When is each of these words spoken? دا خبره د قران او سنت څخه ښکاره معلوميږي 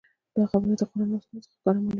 دا 0.35 0.41
خبره 0.51 0.75
د 0.79 0.81
قران 0.89 1.09
او 1.15 1.19
سنت 1.25 1.43
څخه 1.45 1.53
ښکاره 1.55 1.73
معلوميږي 1.81 1.89